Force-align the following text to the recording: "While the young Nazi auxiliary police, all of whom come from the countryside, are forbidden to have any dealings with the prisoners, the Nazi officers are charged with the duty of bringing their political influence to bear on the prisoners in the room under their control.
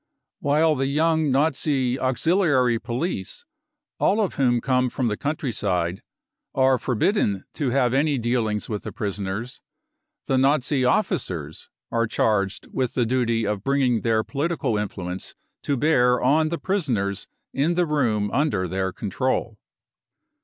"While 0.39 0.73
the 0.73 0.87
young 0.87 1.29
Nazi 1.29 1.99
auxiliary 1.99 2.79
police, 2.79 3.45
all 3.99 4.19
of 4.19 4.33
whom 4.33 4.59
come 4.59 4.89
from 4.89 5.09
the 5.09 5.15
countryside, 5.15 6.01
are 6.55 6.79
forbidden 6.79 7.45
to 7.53 7.69
have 7.69 7.93
any 7.93 8.17
dealings 8.17 8.67
with 8.67 8.81
the 8.81 8.91
prisoners, 8.91 9.61
the 10.25 10.39
Nazi 10.39 10.83
officers 10.83 11.69
are 11.91 12.07
charged 12.07 12.65
with 12.73 12.95
the 12.95 13.05
duty 13.05 13.45
of 13.45 13.63
bringing 13.63 14.01
their 14.01 14.23
political 14.23 14.75
influence 14.75 15.35
to 15.61 15.77
bear 15.77 16.19
on 16.19 16.49
the 16.49 16.57
prisoners 16.57 17.27
in 17.53 17.75
the 17.75 17.85
room 17.85 18.31
under 18.31 18.67
their 18.67 18.91
control. 18.91 19.59